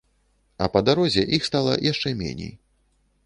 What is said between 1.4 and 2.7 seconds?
стала яшчэ меней.